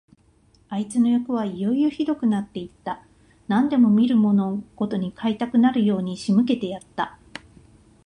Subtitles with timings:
[0.69, 2.93] あいつのよくはいよいよひどくなって行って、
[3.47, 7.19] 何でも見るものごとに買いたくなるように仕向けてやった。